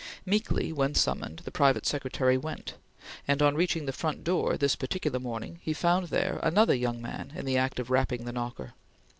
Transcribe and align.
Meekly, 0.25 0.73
when 0.73 0.95
summoned, 0.95 1.43
the 1.45 1.51
private 1.51 1.85
secretary 1.85 2.35
went, 2.35 2.73
and 3.27 3.39
on 3.39 3.53
reaching 3.53 3.85
the 3.85 3.93
front 3.93 4.23
door, 4.23 4.57
this 4.57 4.75
particular 4.75 5.19
morning, 5.19 5.59
he 5.61 5.73
found 5.73 6.07
there 6.07 6.39
another 6.41 6.73
young 6.73 6.99
man 6.99 7.31
in 7.35 7.45
the 7.45 7.55
act 7.55 7.77
of 7.79 7.91
rapping 7.91 8.25
the 8.25 8.33
knocker. 8.33 8.73